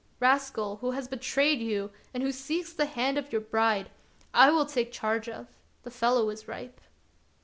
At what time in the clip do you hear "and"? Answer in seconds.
2.11-2.23